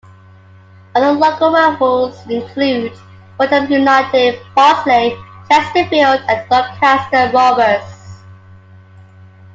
[0.95, 2.91] Other local rivals include
[3.39, 5.15] Rotherham United, Barnsley,
[5.47, 8.19] Chesterfield and Doncaster Rovers.